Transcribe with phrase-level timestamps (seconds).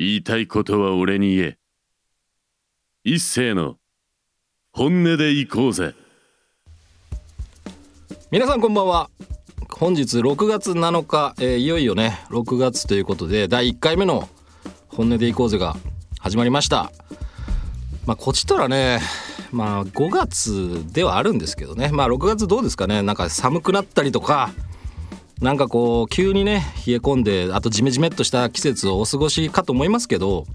[0.00, 1.58] 言いたいことは俺に言え。
[3.04, 3.76] 一斉の
[4.72, 5.92] 本音で行こうぜ。
[8.30, 9.10] 皆さんこんばんは。
[9.70, 14.26] 本日6月7日、えーいよいよね6月ということで第1回目の
[14.88, 15.76] 「本音でいこうぜ」が
[16.18, 16.90] 始まりました。
[18.06, 19.02] まあこちとらね
[19.52, 21.90] まあ5月ではあるんですけどね。
[21.92, 23.02] まあ6月どうですかね。
[23.02, 24.50] なんか寒くなったりとか
[25.40, 30.46] なんかこう急にね冷え込んであとジメジメっとした季節をお過ごしかと思いますけど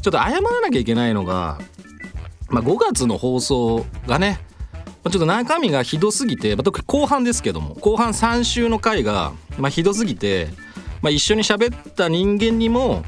[0.00, 1.58] ちょっと謝らなきゃいけないのが、
[2.48, 4.40] まあ、5月の放送がね
[5.04, 10.48] ちょっと中身がひどすぎて、まあ、特に後半ですけども後半3週の回が、まあ、ひどすぎて、
[11.02, 13.04] まあ、一緒に喋った人間にも、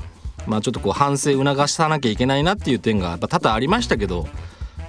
[0.47, 4.29] まあ、ちょっとこう反省促さなきゃいけないなっていう点がやっぱ多々ありましたけど、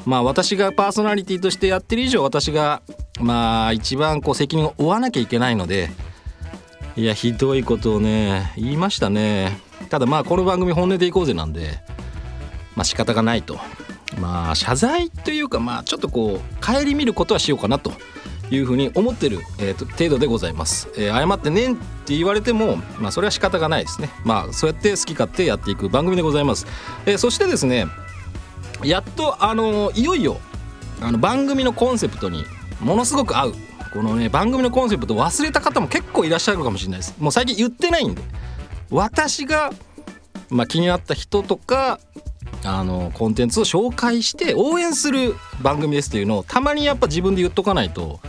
[0.05, 2.81] まあ、私がパーソナリティとしてやってる以上私が
[3.21, 5.89] まあ一番こう責任を負わなきゃいけないので
[6.97, 9.59] いやひどいことをね言いましたね。
[9.89, 11.79] ただまあこの番組「本音でいこうぜ」なんで
[12.75, 13.59] まあ仕方がないと。
[14.19, 17.94] まあ謝罪というかまあちょっとこう顧みることはしようかなと。
[18.49, 24.09] いうふうに思ってる、えーと程度でございます、えー謝ってねんって言われてもまあそれは仕方がないですね。
[24.23, 26.66] まあそうやって好き勝手やっていく番組でございます、
[27.05, 27.88] えーそしてですね
[28.85, 30.39] やっとあのいよいよ
[31.02, 32.45] あの番組のコンセプトに
[32.79, 33.55] ものすごく合う
[33.98, 37.16] このね番組のコンセプト忘れた方も結構いらっしゃるかもしれないです。
[37.17, 38.22] もう最近言ってないんで。
[38.92, 39.72] 私が、
[40.52, 42.00] まあ、気になった人とか
[42.64, 48.20] あのコンテンツを紹介して応援する番組ですっていうのをたまにやっぱ自分で言っとかないと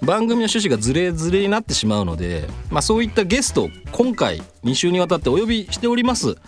[0.00, 6.38] 番組の趣旨がズレズレになってしまうので、まあ、そういったゲストを今回2週にわたってお呼びしております。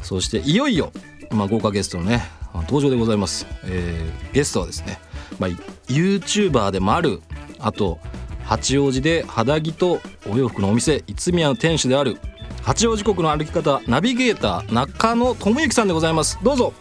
[0.00, 0.92] そしていよいよ、
[1.30, 2.24] まあ、豪華ゲストのね
[2.62, 4.98] 登場でございます、えーゲストはですね、
[5.38, 5.50] まあ、
[5.88, 7.20] YouTuber でもある
[7.58, 7.98] あと
[8.44, 12.18] 八王子で肌着とお洋服のお店いつみやの店主である
[12.62, 16.38] 八王子国の歩き方ナビゲーター中野智之さんでございます。
[16.42, 16.72] どうぞ。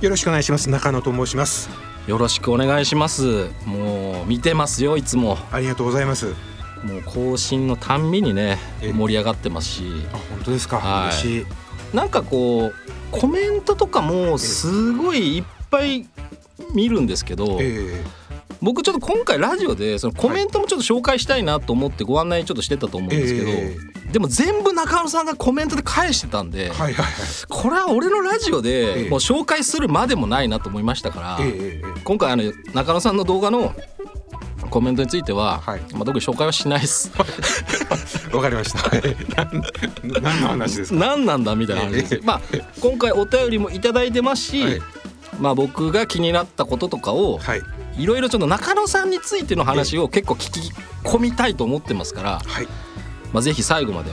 [0.00, 0.68] よろしくお願いします。
[0.70, 1.70] 中野と申します。
[2.08, 3.48] よろしくお願いします。
[3.64, 5.38] もう見てますよいつも。
[5.52, 6.34] ありがとうございます。
[6.82, 9.84] もう更新のたんびにねえ盛り上がってますし。
[10.12, 11.08] あ本当ですか、はい。
[11.10, 11.46] 嬉しい。
[11.94, 12.74] なんかこう
[13.12, 16.08] コメントとかもすごいいっぱい
[16.74, 18.02] 見るんですけど、え
[18.62, 23.76] 僕ちょっと今回ラジオでそのコメントもちょっと紹介したいなと思ってご案内ちょっとしてたと思うんですけど、え
[24.12, 27.04] でも全部中野さんがコメントで返してたんで、えはいはいはい。
[27.48, 32.00] これは俺のラジオえでえもう紹介するまでもないなと思いましたから、ええええ。
[32.04, 32.42] 今回あの
[32.74, 33.74] 中野さんの動画の
[34.68, 35.80] コメントについては、はい。
[35.94, 37.10] まあ、特に紹介はしないです。
[38.34, 38.90] わかりました。
[40.20, 40.98] 何の話ですか？
[41.00, 42.14] 何なんだみたいな話です。
[42.16, 42.26] ええ。
[42.26, 42.40] まあ
[42.80, 44.82] 今回お便りもいただいてますし、はい。
[45.40, 47.62] まあ僕が気になったこととかをはい
[47.98, 50.72] いろいろちょっと中野さんについての話を結構聞き
[51.04, 52.66] 込みたいと思ってますから、はい。
[53.32, 54.10] まあ、ぜひ最後まで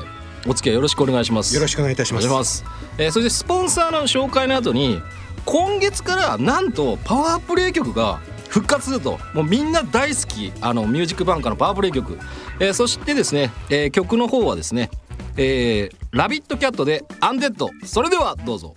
[0.48, 1.56] お付き合いよろしくお願いします。
[1.56, 2.28] よろしくお願いいたします。
[2.28, 2.64] ます。
[2.98, 5.02] えーそしてスポンサーの紹介の後に
[5.46, 12.18] 今月からなんとパワープレイ曲が復活するともうみんな大好きあのミュージックバンカーのパワープレイ曲、
[12.60, 14.90] えーそしてですね、えー曲の方はですね、
[15.38, 18.74] えーラビットキャットでアンデッドそれではどうぞ。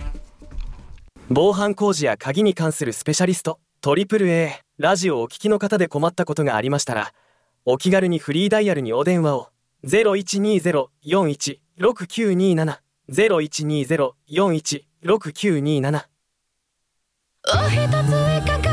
[1.32, 7.12] 防犯工事や鍵に関するスペシャリストトリプル a ラジオをお聞きの方で困ったことがありましたら
[7.66, 9.50] お気軽にフリーダイヤルにお電話を。
[9.84, 12.78] 0120-416927
[13.10, 16.04] 0120-416927
[17.46, 17.80] お一つい
[18.48, 18.70] かが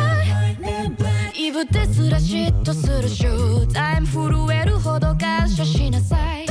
[1.35, 6.45] イブですら嫉妬するショータイム震えるほど感謝しなさい。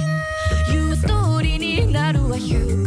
[0.70, 1.06] 言う通
[1.42, 2.84] りになるわ You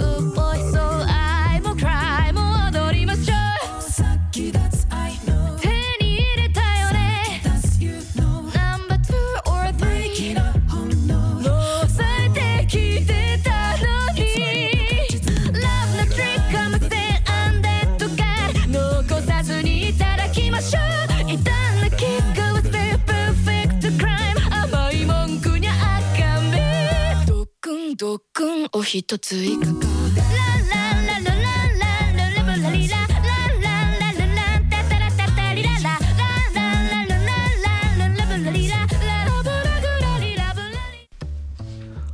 [40.21, 41.07] リラブラリ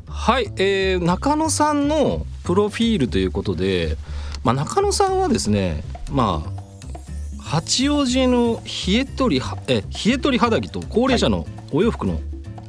[0.05, 3.95] はい、えー中野さんのプロフィールということで、
[4.43, 12.19] まあ、中野さんはですねまあ八王子の冷え取りはえ冷え取り肌着と高齢者のお洋服の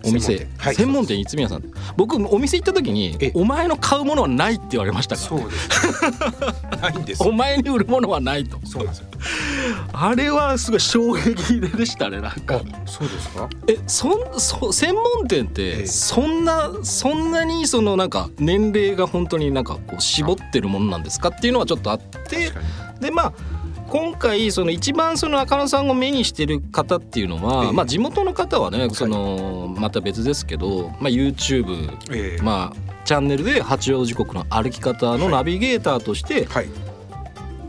[0.09, 0.39] お店。
[0.39, 0.49] 専門店。
[0.59, 0.75] はい。
[0.75, 1.63] 専門店三宮さん。
[1.97, 5.29] 僕お店行った時にええ「お前の買うものはない」って言われましたから。
[5.29, 6.81] そうです。
[6.83, 7.23] ないんです。
[7.27, 8.59] お前に売るものはないと。
[8.65, 9.07] そうなんですよ。
[9.93, 12.61] あれはすごい衝撃でしたねなんか。
[12.87, 13.49] そうですか？
[13.69, 15.83] えそんそ専門店っええ。
[15.83, 22.53] てそんなそんなにそのなんか年齢が本当になんかこう絞ってるものなんですかっていうのはちょっとあって
[23.01, 23.33] でまあ
[23.97, 27.73] 今回その一番その赤野さんを目にしてる方っていうのは、ええ。
[27.73, 32.43] まあ地元の方はねそのまた別ですけど、まあ、YouTube ええ。
[32.43, 36.69] まあチャンネルで八王子国の歩き方のナビゲーターとしてはい。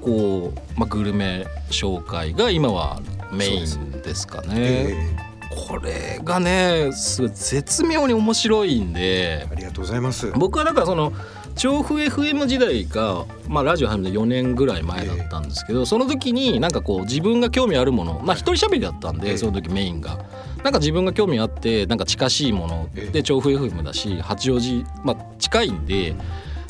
[0.01, 3.01] こう、まあ、グルメ紹介が今は
[3.31, 4.27] メインです。
[4.27, 4.51] かね。
[4.57, 5.15] え
[5.49, 8.99] これがねすごい絶妙に面白いんで。
[9.43, 10.29] えありがとうございます。
[10.35, 11.13] 僕はだからその
[11.57, 19.37] 調布 FM 時代が、まあ、ラジオ始めて4年ぐらい前だったんですけど、その時になんかこう自分が興味あるものまあ一人喋りだったんで、ええ。
[19.37, 20.19] その時メインが。
[20.63, 22.89] なんか自分が興味あってなんか近しいもの。
[22.95, 23.11] ええ。
[23.11, 26.15] で調布 FM だし八王子、まあ、近いんで。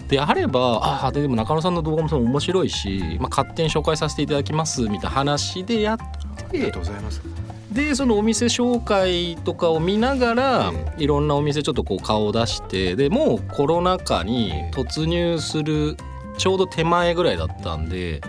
[0.08, 6.10] であればああででも中野さんの動画も面白いし、まあ、勝手に紹介させていただきますみたいな話でやってあ
[6.54, 7.22] りがとうございます
[7.72, 15.98] でそのお店紹介とかを見ながら、えいろんなお店ちょっとこう顔を出してでもうコロナ禍に突入する
[16.38, 18.22] ちょうど手前ぐらいだったんで、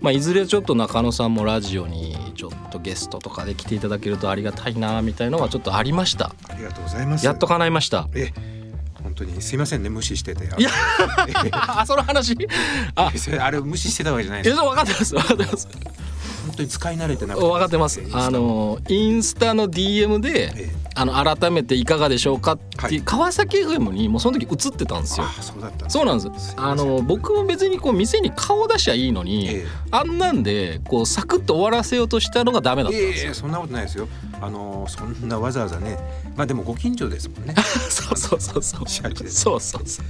[0.00, 6.34] まあ、いずれちょっと中野さんもラジオにちょっとゲストとかで来ていただけるとありがたいなみたいのはちょっとありました。
[6.48, 7.24] ありがとうございます。
[7.24, 8.08] やっと叶いました。
[8.14, 8.32] え
[9.02, 10.44] 本当にすいませんね無視してて。
[10.44, 10.70] いや
[11.52, 12.36] あその話？
[12.96, 14.54] あえあれ無視してたわけじゃないです。
[14.54, 15.68] えそう分かってます分かってます
[16.46, 17.46] 本当に使い慣れてなくて。
[17.46, 18.00] 分かってます。
[18.00, 20.82] ええあのインスタの DM で、ええ。
[20.94, 22.58] あの改めていかがでしょうかっ
[22.88, 23.02] てい。
[23.02, 25.26] 川崎 FM にもうその時映ってたんですよ。
[25.26, 26.54] あそうだったそうなんです。
[26.56, 29.66] あの僕も別にこう店に顔出しゃいいのに、え。
[29.90, 33.28] あんなんでこうサクッと終わらせようとしたのがダメだったんですよ。
[33.28, 34.08] ええそんなことないですよ
[34.42, 35.96] あのそんなわざわざね。
[36.36, 37.54] まあでもご近所ですもんね。
[37.88, 38.88] そうそうそうそう。
[38.88, 40.04] そうそうそう。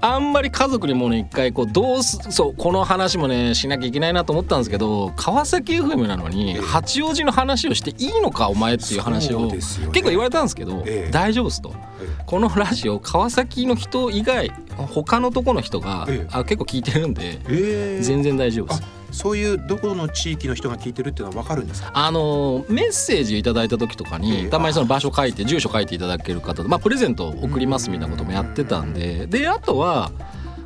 [0.00, 6.60] あんまり家族にもね一回こうどうすそうこの話もねしなきゃいけないなと思ったんですけど川崎 FM なのにええ。
[6.62, 9.56] 八王子の話をしていいのかお前っていう話そをね。
[9.56, 11.10] 結構言われたんですけど、ええ。
[11.12, 11.72] 大丈夫ですと。
[12.00, 16.28] えこのラジオ川崎の人以外他のとこの人が、ええ。
[16.32, 18.02] あ結構聞いてるんでええ。
[18.02, 18.82] 全然大丈夫です。
[18.82, 19.05] あ。
[19.16, 21.90] そういうどこの地域の人が聞いてるっていうのは分かるんですか？
[21.94, 24.48] あのメッセージいただいた時とかに、ええ。
[24.48, 29.26] たまにその場所書いて住所書いていただける方まあプレゼント送りますみたいなこともやってたんで。
[29.26, 30.10] であとは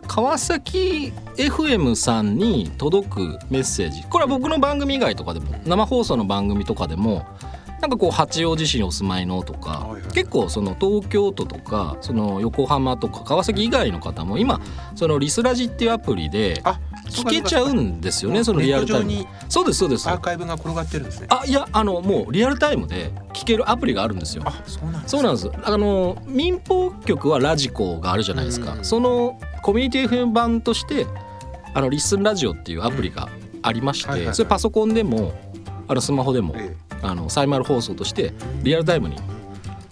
[0.08, 4.02] 川崎 FM さんに届くメッセージ。
[4.10, 7.24] これは僕の番組以外とかでも生放送の番組とかでも
[7.80, 14.60] なんかこう八王子市にお住まいのとか、結構その東京都とかその横浜とか川崎以外の方も今
[14.94, 19.26] そのリスラジっていうアプリであ聞けちゃうんですよねそのリアルタイム。
[19.48, 20.08] そうですそうです。
[20.08, 21.26] アーカイブが転がってるんですね。
[21.30, 24.42] あいやあのもうリアルタイムで聞けるアプリがあるんですよ。
[24.46, 24.62] あ
[25.06, 28.74] そうなんですあの民放局はラジコがあるじゃないですか。
[28.74, 28.84] うん。
[28.84, 31.06] そのコミュニティ FM 版として
[31.72, 33.28] あのリッスンラジオっていうアプリが
[33.62, 35.32] ありましてそれパソコンでも
[35.88, 38.32] あのスマホでもえあのサイマル放送として
[38.62, 39.16] リアルタイムに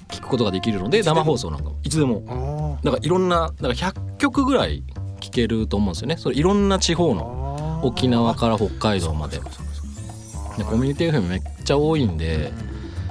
[0.08, 1.76] 聞くことができるので生放送なんかも。
[1.82, 2.78] いつでも。
[2.82, 4.82] だからいろんなだから100曲ぐらい
[5.20, 6.16] 聞けると思うんですよね。
[6.16, 9.40] それいろんな地方のあ沖縄から北海道まで。
[10.56, 12.52] でコミュニティ FM めっちゃ多いんで。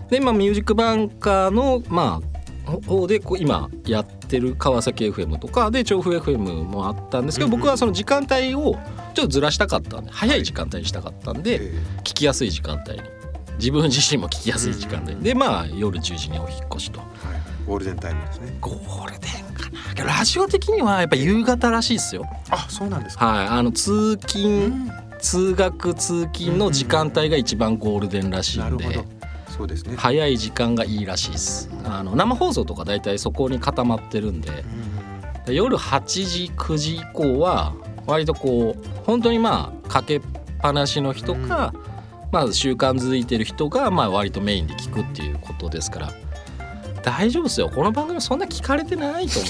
[0.10, 2.38] でまあミュージックバンカーのまあ
[2.88, 8.78] 方でこう今やってる川崎 FM とかで調布 FM もあったんですけど僕はその時間帯を
[9.14, 11.74] ちょっとずらしたかったんで早い時間帯にしたかったんでえ。
[12.04, 13.17] 聞きやすい時間帯に
[13.58, 15.18] 自分自身も聞きやすい時間帯うん。
[15.18, 17.02] うんでまあ夜10時にお引っ越しと。
[17.24, 18.58] えはいゴールデンタイムですね。
[18.62, 19.94] ゴールデンかな。
[19.94, 22.26] けどラジオ的にはやっぱ夕方らしいですよ。
[22.50, 23.26] あそうなんですか。
[23.26, 23.48] はい。
[23.48, 24.90] あの通勤
[25.20, 29.06] 通学通勤の時間帯が一番ゴールデンらしいんるほど。
[29.50, 29.96] そうですね。
[29.98, 31.70] 早い時間がいいらしいです。
[31.84, 34.50] あの生放送とか大体そこに固まってるんで。
[34.50, 34.98] うん
[35.54, 37.74] 夜8時9時以降は
[38.06, 40.22] 割とこう本当にまあかけっ
[40.62, 41.74] ぱなしの人か、
[42.32, 46.14] まあ習慣づいてる人がまあ割とメインで聞くっていうことですから。
[47.04, 47.70] 大丈夫ですよ。
[47.74, 49.48] この番組そんな聞かれてないと思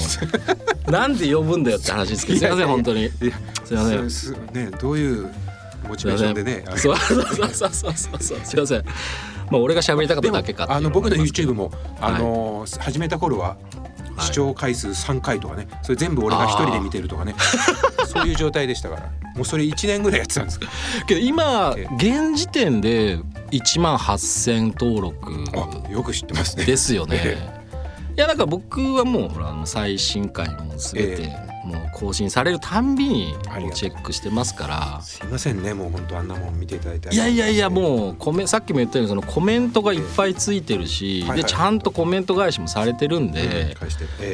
[0.87, 0.91] う。
[0.91, 2.39] なんで呼ぶんだよって話ですけど。
[2.39, 3.09] すいません本当に。
[3.09, 4.35] すいません。
[4.53, 5.29] ねどういう
[5.87, 8.85] モチベーションでねあそうそうそうそうそうそうそうすいません
[9.49, 13.57] まあ俺が喋りたかっただけかあの僕の YouTube もあのー始めた頃は
[14.17, 14.25] はい。
[14.25, 15.67] 視聴回数3回とかね。
[15.83, 17.35] それ全部俺が一人で見てるとかね
[18.21, 19.11] そういう状態でしたから。
[19.35, 20.59] もうそれ1年ぐらいやってたんです。
[21.05, 23.17] けど今え現時点で
[23.51, 26.65] 1万8,000登録あよく知ってますね。
[26.65, 27.56] ですよね
[28.17, 33.35] やだから僕はもうほら最新回も全てえもう更新されるたんびに
[33.73, 35.01] チェックしてますから。
[35.01, 37.13] すいませんねもう本当あんなもん見ていただいて。
[37.13, 43.75] いやいやいやうもうコメさっきも言ったようにそのコメントがいっぱいついてるし、でちゃんとコメント返しもされてるんで、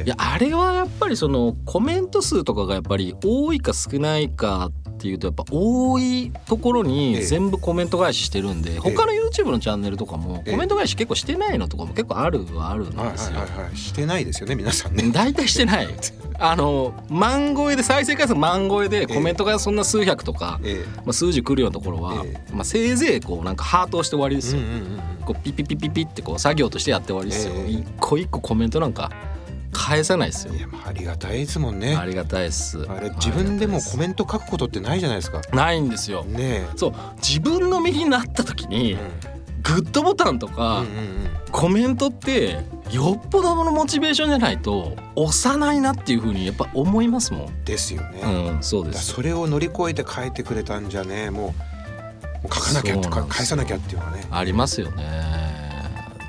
[0.05, 6.87] いやあれはやっぱりそのコメント数とかがやっぱり多いか少ないかっていうとやっぱ多いところええ。
[6.87, 10.51] に全部コメント返ししてるんで、他の YouTube のチャンネルとかもええ。
[10.51, 13.39] コメント返し結構してないのとかも結構あるはあるんはいですよ。
[13.39, 15.09] はいはいはいしてないですよね皆さんね。
[15.11, 15.87] 大体してない。
[16.39, 24.63] あの万超えで再生回数万超えでコメントがそんな数百とか、えまあ、数十来るようなところは、えまあ、せいぜいこうなんかハートをして終わりですよ、え。
[24.63, 29.11] うんうんうんこうピッピッピッピッピッってこう作業としてやって終わりですよ、ええ一個一個コメントなんか
[29.73, 30.53] 返さないですよ。
[30.53, 31.95] いやまあありがたいですもんね。
[31.95, 32.85] ありがたいです。
[32.89, 35.41] あれ自分でもコンメント書くことってないじゃないですか。
[35.41, 36.23] トないんですよ。
[36.23, 38.97] ねそう自分の身になった時にえ、
[39.63, 40.83] グッドボタンとうん、か、
[41.51, 42.59] コメントって
[42.91, 47.47] よっぽどのモチベーションじゃないと押さないなっていうふうにやっぱ思いますもん。
[47.47, 48.27] うんですよね、う
[48.59, 49.05] んそうです。
[49.13, 51.41] それを乗り越えて書いてくれたんじゃねもう
[52.43, 55.03] もう書かなきゃってそうなんです返さなきゃっていうのはね、ありますよね。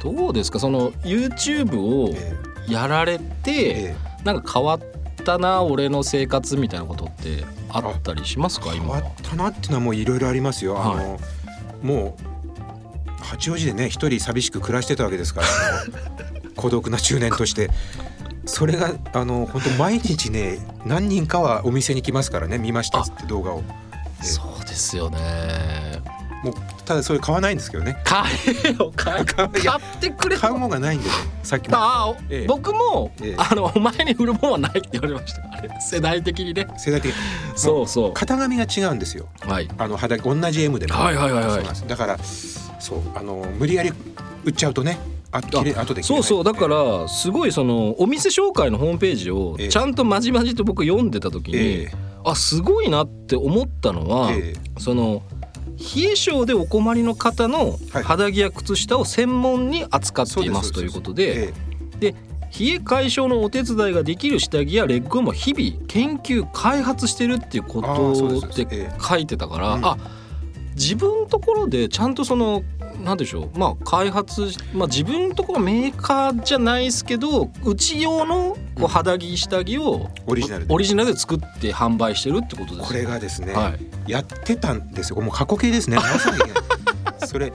[0.00, 0.58] どうですか？
[0.60, 2.36] その YouTube をえ
[2.68, 3.52] やられえて
[3.90, 4.80] えなんか変わっ
[5.24, 9.00] たな俺の生活みたいなことってあったりしますか今は？
[9.00, 11.20] わったなっていうのはもういろいろありますよ、あの
[11.82, 15.46] もう八王子でね一人寂しく暮らしてたわけですから
[16.56, 17.70] 孤独な中年として。
[18.46, 23.62] それがあの本当毎日ね何人かはお店に来ますからね見ましたっつって動画を。
[24.20, 24.22] え。
[24.22, 25.18] そうですよね
[26.44, 27.96] もうただそれ買わないんですけどね。
[28.04, 28.22] 買
[28.66, 29.50] えよ買え買っ
[30.00, 32.46] てくれ買うもんがないんでねさっきもああ、ええ。
[32.46, 33.36] 僕も、ええ。
[33.38, 35.42] あのお前に売るもんはないって言われました。
[35.50, 36.66] あれ世代的にね。
[36.76, 37.16] 世代的に。
[37.56, 39.26] そうそ型紙が違うんですよ。
[39.46, 39.68] うはい。
[39.78, 41.88] あの肌同じ M でもはいはいはいはい。
[41.88, 43.92] だからそうあの無理やり
[44.44, 44.98] 売っちゃうとね
[45.32, 46.44] あ後でそうそう。
[46.44, 49.68] だからすごいそのお店紹介のホームページをええ。
[49.68, 51.92] ちゃんとまじまじと僕読んでた時に、え
[52.26, 54.54] あすごいなって思ったのは、え。
[54.78, 55.22] その
[55.78, 58.02] 冷え性でお困りの方のはい。
[58.02, 62.14] 肌着や靴下を専門に扱っていますということでえで
[62.58, 68.60] 冷え解消のお手伝いができる下着やレッグをも日々研究開発してるっていうことでです。
[68.62, 68.92] ええ。
[69.00, 69.84] 書いてたから、うん。
[69.84, 69.96] あ
[70.74, 72.62] 自分のところでちゃんとその
[73.02, 80.74] なんでしょうまあ開発しまあ自分のところはメーカーじゃないですけどうち用のこう肌着下着をオリジナルで。
[80.74, 83.74] オリジナルで作って販売してるってことですこれがですね、は
[84.06, 84.10] い。
[84.10, 85.20] やってたんですよ。
[85.22, 85.96] もう過去形ですね。
[87.24, 87.50] それ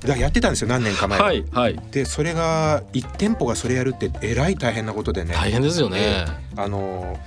[0.00, 0.68] だやってたんですよ。
[0.68, 1.32] 何年か前は。
[1.34, 1.78] いはい。
[1.90, 5.34] でそれが1店舗がそれやるってえらい大変なことでね。
[5.34, 6.24] 大変ですよね。
[6.56, 7.18] あの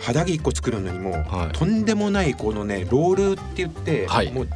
[0.00, 1.56] 肌着1個作るのにも、はい。
[1.56, 4.30] とんでもないこのねロールって言って、はい。
[4.30, 4.48] もう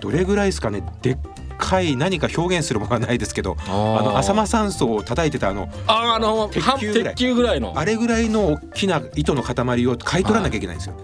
[0.00, 0.84] どれぐらいですかね。
[1.02, 1.18] でっ
[1.56, 7.14] かい何か表現するものはないですけどああの浅間山荘を叩いてたあのああの鉄半球ぐらい。
[7.14, 7.72] 鉄球ぐらいの。
[7.76, 10.94] あれぐらいの大きな糸の塊を買い取らなきゃいけないんですよ。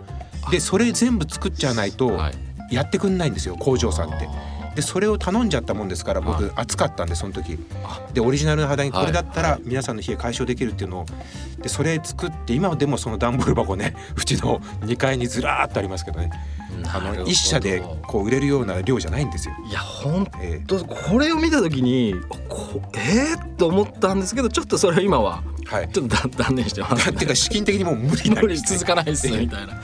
[0.50, 2.34] でそれ全部作っちゃわないとはい。
[2.74, 4.26] やってくんないんですよ工場さんって。
[4.72, 7.58] あでそれを頼んじゃったもんですから僕、はい熱かったんでその時。
[7.84, 8.00] あ。
[8.12, 9.60] でオリジナルの肌着これだったらはい。
[9.64, 11.06] 皆さんの冷え解消できるっていうのを
[11.60, 16.30] でそれ作って今でもその段ボール箱ね うちの2階にずらーっとありますけどね。
[16.92, 19.54] あの一社でこう売れるような量じゃないんですよ。
[19.68, 22.14] いや本え当これを見た時に
[22.48, 29.80] こえー、と思ったんですけどちょっとそれは今はえはい、ちょっと断断念してます、だっていうか資金的にもう無理なん無理ですね続かないですみたいな。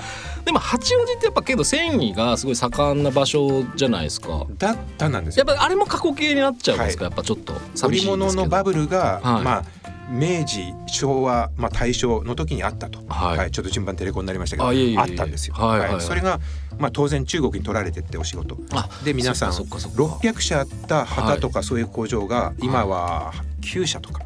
[0.49, 4.47] でも八王子ってやっぱけど繊維がすごい盛んな場所じゃないですか。
[4.57, 5.45] だったなんですよ。
[5.47, 5.57] やっ。
[5.59, 7.52] ぱあれも過去形になっちゃうんですか、はやっぱちょっと。
[7.52, 9.64] 寂織しいですけど物のバブルが、はいまあ
[10.11, 13.50] 明治昭和、まあ、大正の時にあったと、はい。
[13.50, 15.55] ちょっと順番テレコになりましたけどあったんですよ。
[15.55, 15.93] はいはい。
[15.93, 16.00] はい。
[16.00, 16.40] それが、
[16.78, 18.57] まあ、当然中国に取られてってお仕事。
[18.73, 20.28] あで皆さんそっかそっかそっか。
[20.28, 24.25] 600社あった旗とかそういう工場が今は9社とか、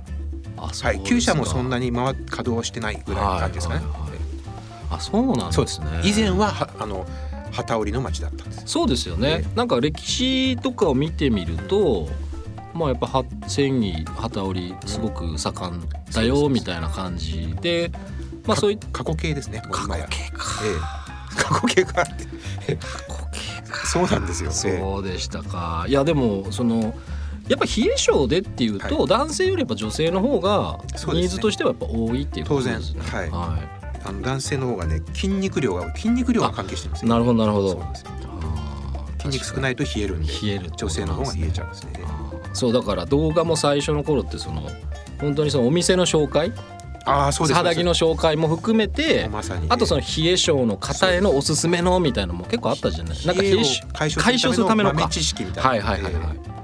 [0.57, 3.81] はい、9社もそんななに回稼働してないぐらいの感じですかね。
[3.81, 4.12] はいはいはい
[4.93, 5.87] あそうなんですね。
[6.05, 7.07] 以前ははあの
[7.53, 8.63] 旗織りの町だったんです。
[8.67, 12.09] そうですよね、えなんか歴史とかを見てみると、
[12.75, 17.93] まあやっぱは繊維機織りすごく盛んだよみたいな感じで、
[18.47, 19.63] まあそうい過去形ですね。
[19.71, 22.77] 過去形か、ええ、 過去形があって。
[22.77, 23.87] 過去形か。
[23.87, 24.51] そうなんですよ。
[24.51, 24.81] ええ。
[24.81, 25.85] そうでしたか。
[25.89, 26.95] いやでもその
[27.49, 30.81] やっぱ冷え性でっていうと、は男性よりやっぱ女性の方が
[31.13, 33.01] ニーズとしてはやっぱ多いっていうことですね。
[33.05, 33.21] 当然。
[33.21, 33.31] はい。
[33.31, 33.59] は
[34.05, 37.83] あの男性の方がね筋肉量が筋肉量が関係してるんですい、なるほどなるほど。
[39.19, 40.63] 筋肉少ないと冷えるんで冷える。
[40.63, 41.93] ってこと女性の方が冷えちゃうんですね。
[42.53, 44.63] そうだから動画も最初の頃ってその
[45.21, 46.53] 本当にそのお店の紹介？
[47.05, 47.57] ああそうです。
[47.57, 53.27] 肌着の紹介も含めてまさに、あとその冷え性の方へのおすすめのみたいなのも結構あったじゃない？
[53.27, 54.97] なんか冷え性解消するためのか。
[54.97, 55.71] 豆知識みたいな。
[55.71, 56.62] はいはいはいはい、え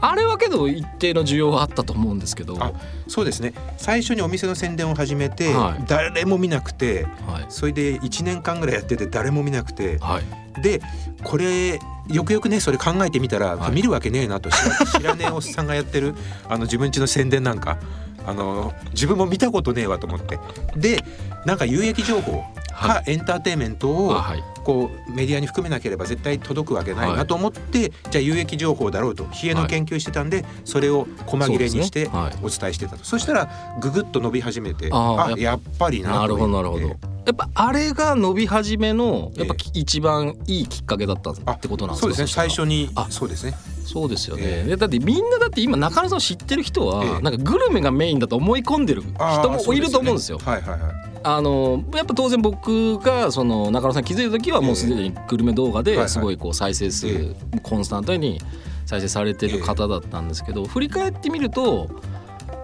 [0.00, 2.56] あれはけど一定の需要はあったと思うんですけど。
[2.62, 2.72] あ
[3.08, 3.54] そうですね。
[3.76, 5.84] 最初にお店の宣伝を始めて、はい。
[5.86, 7.46] 誰も見なくてはい。
[7.48, 9.98] それで1年間ぐらいやってて誰も見なくて。
[9.98, 10.62] はい。
[10.62, 10.80] で
[11.22, 13.72] これよくよくねそれ考えてみたら、はい。
[13.72, 16.14] 見るわけねえなと知ら知らねえおっさんがやってる
[16.48, 17.78] あの自分家の宣伝なんか
[18.26, 20.38] あの自分も見たことねえわと思って。
[20.76, 21.02] で
[21.44, 22.44] なんか有益情報
[22.76, 24.16] か、はエンターテインメントを
[24.64, 32.08] こうメディアに含めなければ絶対届くわけないはないと思って、じゃあ有益情報だろうと冷えの研究してたんで、それを細切れにして
[32.42, 33.04] お伝えしてたと。
[33.04, 36.80] そしたらググッと伸び始めてあーあやっぱりななるほどなるほど。
[36.80, 42.26] と思ってやっぱあれが伸び始めのやっぱえ一番いいきっかけだったあってことなんですかそうですね。
[42.28, 43.54] 最初にあそうですね。
[43.84, 44.68] そうですよね、ええ。
[44.68, 47.22] でだってみんなだって今中野さんを知ってる人は、ええ。
[47.22, 50.38] なんかグルメがメインだと思い込んでる人もいると思うんですよ。
[50.44, 58.40] はいはいはいあのやっぱ当然僕がその中野さん気づいた時はもうすでにグルメ動画はいはいですごいこう再生数えコンスタントに
[58.84, 61.88] 再生されてる方だったんですけど振り返ってみると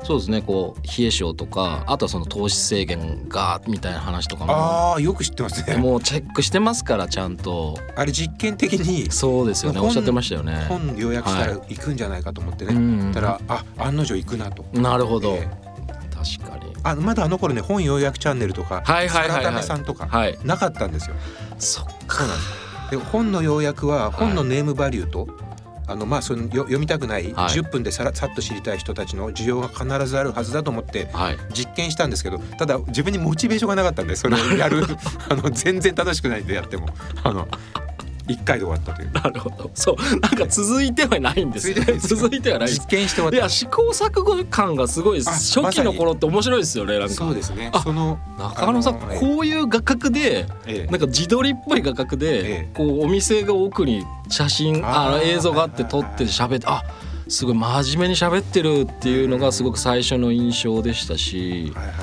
[0.04, 5.76] そうですねこう冷え性とかあとはその糖質制限がみたいな話とかもああよく知ってますね。
[5.76, 7.78] もうチェックしてますからちゃんと。
[7.96, 10.66] あれ実験的にそうですよね本おっしゃってましたよね。
[10.68, 12.78] 本予約したらは行くんじゃないかと思ってね、う
[13.10, 15.48] んたらあ案の定行くなと、なるほど、え。
[16.10, 20.38] 確かにあまだあの頃ね本予約チャンネルとかはいはいはいさんとかはい。
[20.44, 21.16] なかったんですよ、
[21.58, 22.24] そっか。
[22.26, 25.26] なんで本の要約は本のネームバリューと、
[25.86, 27.48] あのまあそのよ読みたくないはい。
[27.48, 31.38] 10分でさらさっと知りたい人たちの需要が必ずあるはずだと思ってはい。
[31.52, 34.84] 実験したんですけどただ自分にモチベーションがなかったんでそれをやる
[35.28, 36.88] あの全然楽しくないんでやっても。
[37.22, 37.48] あの
[38.28, 39.12] 1回で終わったという。
[39.12, 39.70] なるほど。
[39.74, 40.20] そう。
[40.20, 41.98] なんか続いてはないんですよね。
[41.98, 43.36] 続いてはないです実験して終わった。
[43.38, 47.14] いや試行錯誤感がすごいあ初期の頃って面白いですよねなんか。
[47.14, 47.70] そうですね。
[47.72, 50.90] あその中野さんこういう画角でええ。
[50.90, 56.82] なんか自撮りっぽい画角えでえこうお店が奥に写真あ映像があって撮って喋ってあ
[57.28, 61.72] すごい真面目に喋ってるっていうのがすごく最初の印象でしたし。
[61.74, 62.02] はいはいは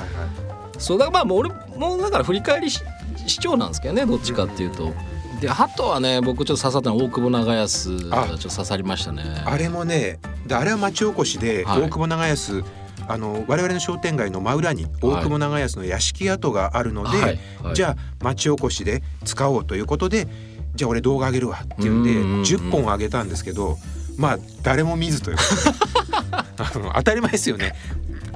[0.78, 2.82] そうだからまあもう俺もうだから振り返りし
[3.26, 4.92] 市長なんですけどねどっちかっていうと。
[5.40, 9.22] であとはね僕ちょっと刺さったのは大久保長安がちょっと刺さりましたね。
[9.44, 11.82] あれもねであれは町おこしで、はい。
[11.82, 12.64] 大久保長安
[13.08, 17.38] あの我々の商店街の真裏に大久保長安の屋敷跡があるので、はい。
[17.62, 17.74] はい。
[17.74, 20.28] じゃあ町おこしで使おうということで
[20.74, 23.78] じゃあ俺動画上げるわっていうんでうんうんうん10本上げたんですけど
[24.16, 25.42] まあ誰も見ずというか。
[26.60, 27.74] あの当たり前ですよね。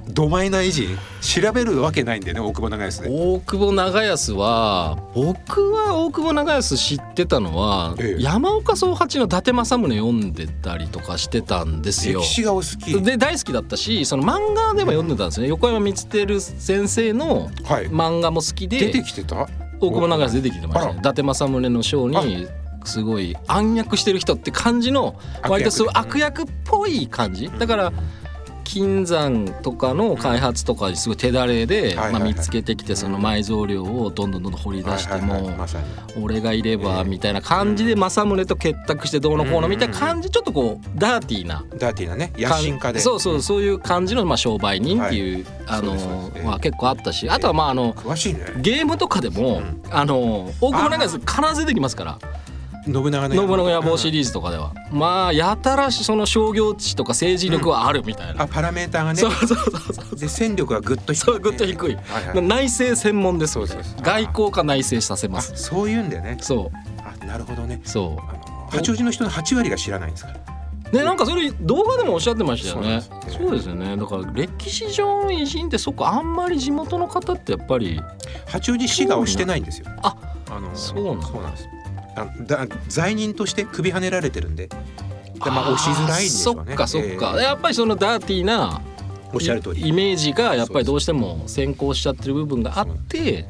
[0.08, 3.08] どまいな偉人調べるわけないんだよね大久保長安で。
[3.10, 12.26] 大久保長安は僕は大久保長安知ってたのは、ええ山岡宗八の伊達政宗読んでたりとかしてたんですよ歴。
[12.26, 13.02] 史がお好き。
[13.02, 17.88] で大好きだったしその漫画でも読んでたんですね、横山光輝先生のはい。
[17.88, 19.48] 漫画も好きで出てきてた？
[19.80, 22.46] 大久保長安出てきてましたね伊達政宗の章に
[22.84, 27.92] すごい暗躍してる人って感じの割とすごい悪役っぽい感じだから
[28.64, 35.50] 金山とかの開発とかにすごい手だれで、まあ、見つけてきてその埋蔵量をどんどんどんどん掘り出しても。
[36.20, 43.00] 俺がいればみたいな感じで政宗と結託してどうのこうのみたいな感じちょっとこうダーティーなダーティーなね野心家で。
[43.00, 48.40] そうそうそういう感じのまあ商売人っていう、あのまあ結構あったしあとはまああの詳しいね。
[48.58, 49.82] ゲームとかでも、うん。
[49.90, 52.18] あの大久保長安必ず出てきますから
[52.84, 53.34] 信長の
[53.68, 53.96] 野望。
[53.96, 59.20] シリーズとかでは、まあやたらその商業地とか政治力はあるみたいな、あパラメーターがね。
[59.20, 64.02] そうそうそうそうで戦力がぐっと低い、そうぐっと低い、はいはい内政専門ですそうそうそう。
[64.02, 66.36] 外交か内政させまあすそういうんだよね。
[66.40, 67.80] そあなるほどね。
[67.84, 67.88] う。
[67.88, 70.40] そあの八王子の人の8割が知らないんですから。
[70.92, 73.00] うねなんかそれ動画でもおっしゃってましたよね。
[73.00, 73.96] そうですそうですよね。
[73.96, 78.00] だから歴史上の偉人ってそこあんまり地元の方ってやっぱり。
[78.46, 79.86] 八王子市が押してないんですよ。
[80.02, 80.16] あ
[80.50, 81.26] あのそうなんだ。
[81.26, 81.68] そうなんです
[82.16, 84.68] あだ罪人として首跳ねられてるんで。
[84.68, 86.62] でまあ押しづらいんでしょうね。
[86.68, 87.42] そっかそっか、ええ。
[87.42, 88.80] やっぱりそのダーティーな
[89.32, 89.86] おっしゃる通り。
[89.86, 93.48] イメージがやっぱりどうしても先行しちゃってる部分があってえ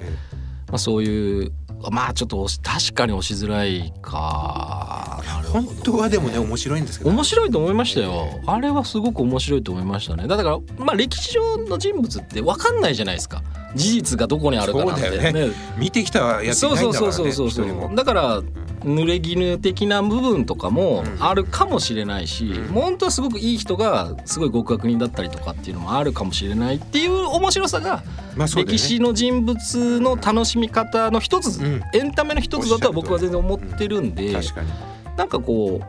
[0.68, 1.52] まあ、そういう
[1.90, 5.22] まあちょっと確かに押しづらいか。
[5.26, 7.10] なるほど本当はでもね面白いんですけど。
[7.10, 8.40] 面白いと思いましたよ。
[8.46, 10.26] あれはすごく面白いと思いましたね。
[10.26, 13.42] だからまあ歴史上の人物って分かんないじゃないですか
[13.74, 15.54] 事実がどこにあるかなんてそうだよね。
[15.76, 17.94] 見てきたやついそうないんだからねそうそうそうそう一人も。
[17.94, 18.42] だから
[18.84, 21.24] 濡れ衣的な部分とかもうん。
[21.24, 22.74] あるかもしれないし、うん。
[22.74, 28.02] 本当はすごくいい人がすごい極悪人だったりとかっていうのもあるかもしれないっていう面白さが
[28.36, 31.82] 歴史の人物の楽しみ方の一つ、うん。
[31.94, 34.68] エンタメの一つだとは僕は全然思ってるんで、確かに。
[35.16, 35.80] なんかこ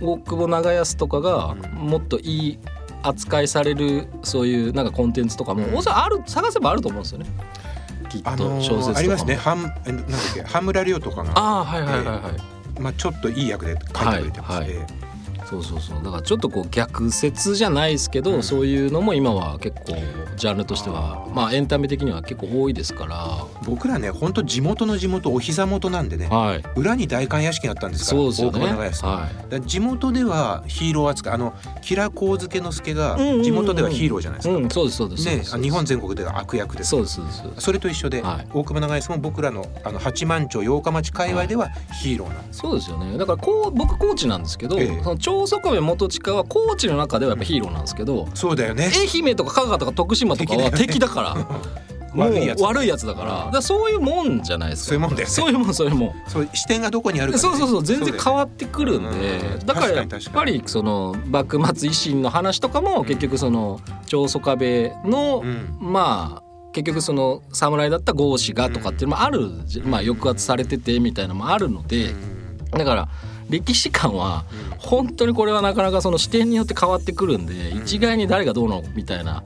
[0.00, 1.88] う大久保長安とかがうん。
[1.88, 2.58] もっといい
[3.02, 5.74] 扱いされるそういうなんかコンテンツとかも、うん。
[5.74, 7.26] おそらくある探せばあると思うんですよね。
[8.08, 9.34] きっとあのー小説とかも、ありますね。
[9.36, 12.30] ハムえなんだっけ羽村亮とかがああはいはいはいは
[12.78, 15.01] い、まあちょっといい役で書いてくれてます、はいはいええ
[15.52, 16.02] そうそうそう。
[16.02, 18.42] だからちょっとこう逆説じゃないですけど、うん。
[18.42, 19.96] そういうのも今は結構
[20.36, 23.44] ジャンルとしてはまあエンタメ的には結構多いですから。
[23.66, 26.62] 僕らね本当地元の地元お膝元なんでねはい。
[26.76, 28.66] 裏に大観屋敷があったんですからそうですよね。
[28.66, 33.42] はだから地元ではヒーロー扱いあの吉良上野之助がうんうんうん。
[33.42, 35.22] 地元ではヒーローじゃないですか、うんそうですそうです。
[35.24, 38.46] そうねです、日本全国では悪役ですそうですそうですそれと一緒で、はい。
[38.52, 41.68] 大久保長安も僕らのあの八幡町八日町界隈では
[42.02, 43.18] ヒーローなんです、そうですよね。
[43.18, 45.02] だからこう僕高知なんですけど、ええ。
[45.02, 48.90] その長宗我部元親は高知の中ではやっぱヒーローなんですけど、そうだよね。
[48.94, 51.34] 愛媛とか香川とか徳島とかは敵だから。
[52.14, 52.62] も う悪いやつ。
[52.62, 53.50] 悪いやつだから。
[53.52, 54.88] だそういうもんじゃないですか。
[54.88, 55.34] そういうもんだよね。
[55.34, 56.12] そういうもんそういうもん。
[56.28, 59.08] そう視点がどこにあるか、ね、そうそうそう全然変わっってくるんで。
[59.08, 65.76] うんだからやっぱりその幕末維新の話とかも結局その長宗我部のうん。
[65.80, 72.14] まあ結局その侍だった豪子がとかっていうのもあるじまあ抑圧されててみたいなのもあるので。
[72.70, 73.08] だから
[73.48, 74.44] 歴史観は
[74.78, 79.42] 本当にこれはなかなかその視点によって変わってくるんで一概に誰がどうのみたいな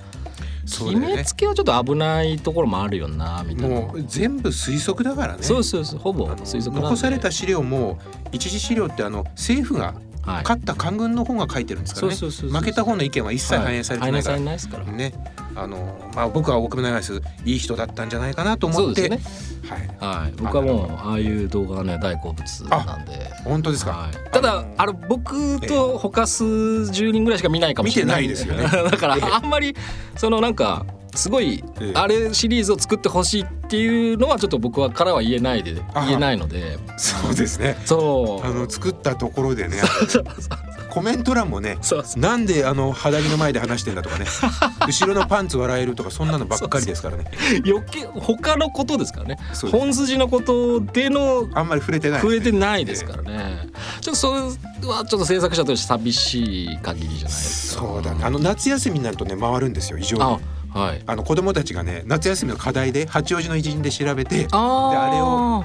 [0.67, 3.81] 決めつけはちょっと危ないところもあるよなみたいな。
[3.81, 5.43] もう全部推測だからね。
[5.43, 7.99] そうそうですほぼ推測残された資料も
[8.33, 9.95] 一次資料ってあの政府が
[10.27, 10.43] はい。
[10.43, 12.15] 勝った官軍の方が書いてるんですからね。
[12.17, 12.61] そうそうそうそう。
[12.61, 14.85] 負けた方の意見は一切反映されてないから、反映されないですから。
[14.85, 15.13] ね。
[15.55, 19.56] あのまあ僕は大久保長康いい人だったんじゃないかなと思ってそうですよね。
[19.67, 20.23] はい。
[20.23, 23.31] はい、僕はもうああいう動画がね大好物なんで。
[23.45, 28.29] 本当ですか、はい、ただあの僕と他数十人ぐらいしか見ないかもしれない。
[28.29, 28.91] 見てないですよね。
[28.91, 29.23] だからええ。
[29.23, 29.77] あんまり
[30.17, 31.93] そのなんかすごいええ。
[31.95, 36.79] あれシリーズを作ってほしいっていうのはちょっと僕はからは言えないであ言えないので。
[36.97, 37.77] そうですね。
[37.85, 38.47] そう。
[38.47, 39.77] あの作ったところでね
[40.97, 41.77] コメント欄もね
[42.17, 44.25] なんであの肌着の前で話してんだとかね
[44.89, 47.25] 後ろのパンツ笑えるとかそんなのばっかりですからね。
[47.67, 49.39] 余計他のことですからね。
[49.71, 53.69] 本筋のことでのあんまり触れてない、増えてないですからね。
[54.01, 54.41] ちょっとそれ
[54.89, 57.83] はちょっと制作者として寂しい限りじゃないですか。
[57.83, 58.21] そうだね。
[58.25, 60.23] あの夏休みになるとね回るんですよ異常に。
[60.23, 61.03] あはい。
[61.07, 65.65] あの子供たちがね夏休みの課題で八王子の偉人で調べてあであれを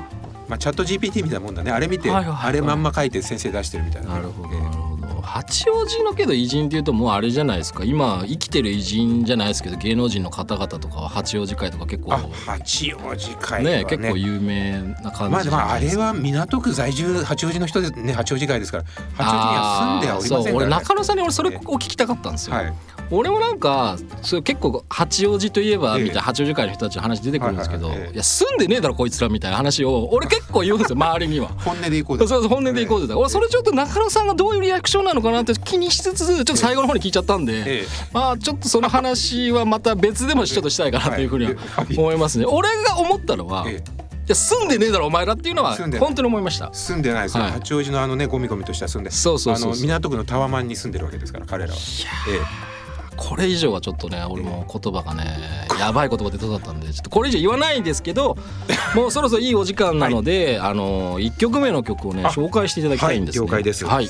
[0.51, 1.71] まあ、チャット GPT みたいなもんだね。
[1.71, 2.49] あれ見て、はいはいはい。
[2.49, 4.49] あれまんま書いて先生出してるみたいな、なるほど。
[4.53, 4.59] ええ。
[4.59, 4.80] なるほど
[5.33, 7.85] 八王子のけど偉人っていうともうあれじゃないですか。
[7.85, 12.13] 今生きてる偉人じゃないですけど芸能人の方々とかは八王子会とか結構。
[12.13, 13.77] あ八王子会はね。
[13.77, 18.83] ね結構有名な感まああれは港区在住八王子の人でね八王子会ですから
[19.15, 20.55] 八王子には住んではおりませんあーそう。
[20.55, 22.73] 俺から、ね、中野さんに俺それを聞きたかったんですよ、はい
[23.11, 26.03] 俺もなんかそれ結構八王子といえばええ。
[26.03, 31.49] みたいな八王子会の人たちの話出てくるんですけど、はいや住んでねえだろこいつらみたいな話を俺結構言うんですよ周りには。
[31.59, 37.87] 本音でいこうだそうそう本音でいこうぜ、俺それちょっと中野さんがどういうリアクションなのかなって気にしつつちょっと最後の方に聞いちゃったんで、ええ。
[38.13, 41.97] まあちょっとその話はまた別でもちょっとしたいかなというふうにははい。
[41.97, 42.45] 思いますね。
[42.45, 43.83] 俺が思ったのは、いえ。
[43.87, 46.69] えや住んでねえだろお前らっていうのは本当に思いました。
[46.73, 47.51] 住んでないですよ、はい。
[47.53, 49.11] 八王子のあのねゴミゴミとした住んで。
[49.11, 51.77] そうそうそう港区のタワマンに住んでるわけですから彼らは、
[52.29, 52.70] え
[53.17, 55.37] これ以上はちょっとね俺も言葉がね
[55.79, 58.37] やばい言葉出そうだったんでちょっとこれ以上言わないんですけど
[58.95, 63.41] もうそろそろいいお時間なので、あの1曲目の曲をねあ紹介していただきたいんですね。
[63.41, 63.85] はい了解です。
[63.85, 64.09] はい。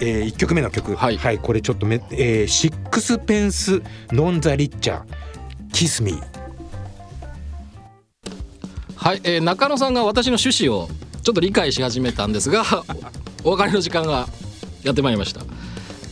[0.00, 0.94] ええー、1曲目の曲。
[0.96, 1.18] はい。
[1.38, 5.02] これちょっとめ、えー、シックスペンス・ノン・ザ・リッチャー
[5.72, 6.34] キス・ミー
[8.96, 10.88] はい、えー中野さんが私の趣旨を
[11.22, 12.64] ちょっと理解し始めたんですが
[13.44, 14.28] お別れの時間が
[14.82, 15.42] やってまいりました、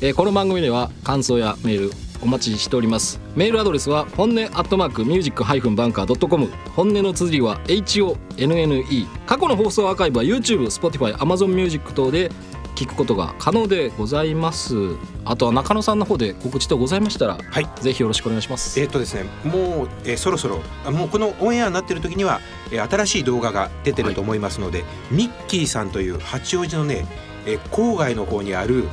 [0.02, 3.20] えーこの番組では感想やメールお待ちしております。
[3.34, 6.48] メールアドレスは本音アットマークミュージックハイフンバンカードットコム。
[6.76, 12.30] 本音の綴りは HONNE 過去の放送アーカイブは YouTube、Spotify、Amazon Music 等で
[12.76, 14.74] 聞くことが可能でございます。
[15.24, 17.68] あとは中野さんの方で告知とございましたら、はい。
[17.80, 18.78] ぜひよろしくお願いします。
[18.80, 27.04] えーっとですねもう、えーそろそろあもうこのオンエアになってる時には、えー新しい動画が出てると思いますので、ミッキーさんという八王子のね、
[27.46, 28.84] えー郊外の方にある、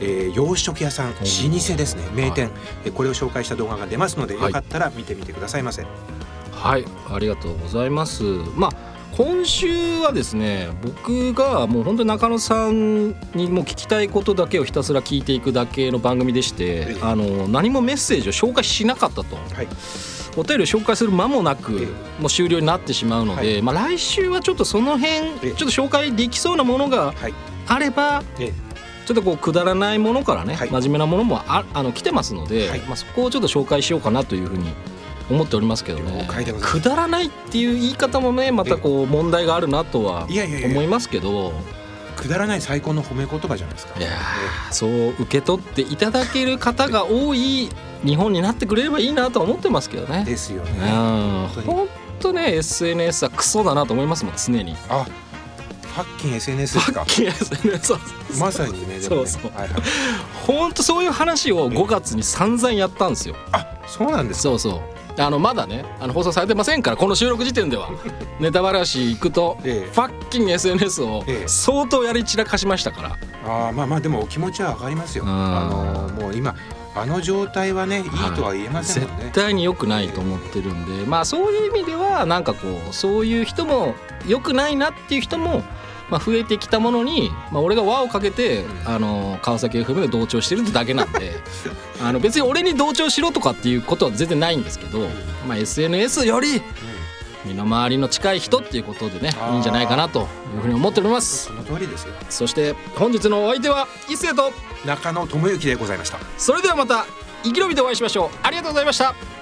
[0.00, 2.50] えー洋食屋さん老舗ですね名店、
[2.84, 4.46] えーこれを紹介した動画が出ますので、はい。
[4.46, 5.84] よかったら見てみてくださいませ。
[6.52, 8.22] はい、ありがとうございます。
[8.56, 8.72] まあ
[9.16, 19.36] 今週はですね僕がもう本当に中野さんにもう聞きたいことだけをひたすら聞いていくだけの番組でしてええあの何もメッセージを紹介しなかったと。
[19.36, 19.68] はい、
[20.36, 21.86] お便りを紹介する間もなくえ
[22.20, 25.50] もう終了になってしまうので、はまあ、来週はちょっとその辺ええ。
[25.52, 27.34] ちょっと紹介できそうなものがはい。
[27.66, 28.52] あればえ
[29.08, 34.68] ちょっとこうくだらないものからね、はい真面目なものもああの来てますので、はいまあ、そこをちょっと紹介しようかなというふうに
[35.30, 36.28] 思っておりますけどね
[36.60, 41.54] くだらないっていう言い方もねまたこう問題があるなとは思いますけど
[42.16, 43.98] くだらない最高の褒め言葉じゃないですか。
[43.98, 47.70] いやーそう受け取っていただける方が多い
[48.04, 50.24] 日本になってくれればいいなとは思ってますけどね。
[50.24, 50.90] ですよね。
[51.64, 51.88] 本
[52.20, 54.76] 当ね SNS はクソだなと思いますもん常に。
[54.90, 55.06] あ
[55.98, 57.04] ファッキン SNS ですか？
[58.38, 59.50] まさにねそうそう。
[59.52, 59.82] はいはい、
[60.46, 63.34] 本当そういう話を5月に散々やったんですよ。
[63.50, 64.42] あそうなんですか？
[64.42, 64.80] そうそう。
[65.20, 67.90] あのまだねあの放送されてませんからこの収録時点では。
[68.38, 69.92] ネタバラシ行くと、ええ。
[69.92, 71.48] ファッキン SNS をええ。
[71.48, 75.24] 相当やり散らかしましたから、あーまあまあでもお気持ちはわかりますよ。
[75.24, 75.30] うん。
[75.30, 76.54] あのもう今
[76.94, 78.10] あの状態はねいい。
[78.36, 81.04] とは言えませんもんね、絶対に良くないと思ってるんで。
[81.04, 82.58] まあそういう意味ではなんかこ
[82.88, 83.96] うそういう人も
[84.28, 85.64] 良くないなっていう人も、
[86.10, 91.36] まあ、増えてきたものに、まあ、俺が輪をかけて、あの川崎 FM で同調してるってだけなんで
[92.02, 95.00] あの別に俺に同調しろとかっていうことは全然ないんですけど、
[95.46, 96.62] まあ、SNS より
[97.44, 101.46] 身の回りの近い人っていうことでねいいんじゃないかなというふうに思っております。
[101.46, 102.14] その通りですよ。
[102.28, 104.52] そして本日のお相手は一星と
[104.84, 106.18] 中野智之でございました。
[106.36, 107.06] それではまた
[107.44, 108.38] 生き延びてお会いしましょう。
[108.42, 109.37] ありがとうございました